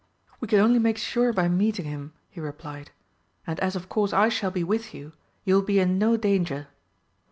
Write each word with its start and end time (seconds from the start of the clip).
"We 0.39 0.47
can 0.47 0.57
only 0.57 0.79
make 0.79 0.97
sure 0.97 1.31
by 1.31 1.47
meeting 1.47 1.85
him," 1.85 2.13
he 2.27 2.39
replied, 2.41 2.89
"and 3.45 3.59
as 3.59 3.75
of 3.75 3.87
course 3.87 4.13
I 4.13 4.29
shall 4.29 4.49
be 4.49 4.63
with 4.63 4.95
you, 4.95 5.11
you 5.43 5.53
will 5.53 5.61
be 5.61 5.77
in 5.79 5.99
no 5.99 6.17
danger." 6.17 6.69